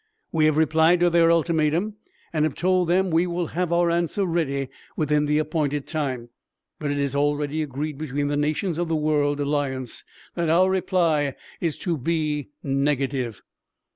We 0.31 0.45
have 0.45 0.57
replied 0.57 0.99
to 1.01 1.11
their 1.11 1.31
ultimatum 1.31 1.97
and 2.33 2.43
have 2.43 2.55
told 2.55 2.87
them 2.89 3.11
we 3.11 3.27
will 3.27 3.45
have 3.49 3.71
our 3.71 3.91
answer 3.91 4.25
ready 4.25 4.69
within 4.97 5.25
the 5.25 5.37
appointed 5.37 5.85
time, 5.85 6.29
but 6.79 6.89
it 6.89 6.97
is 6.97 7.15
already 7.15 7.61
agreed 7.61 7.99
between 7.99 8.27
the 8.27 8.35
nations 8.35 8.79
of 8.79 8.87
the 8.87 8.95
World 8.95 9.39
Alliance 9.39 10.03
that 10.33 10.49
our 10.49 10.71
reply 10.71 11.35
is 11.59 11.77
to 11.77 11.99
be 11.99 12.49
negative. 12.63 13.43